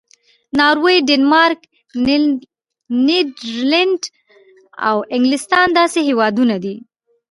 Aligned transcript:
ناروې، 0.57 0.95
ډنمارک، 1.07 1.59
نیدرلینډ 3.07 4.01
او 4.87 4.97
انګلستان 5.15 5.67
داسې 5.79 5.99
هېوادونه 6.09 6.55
دي. 6.63 6.75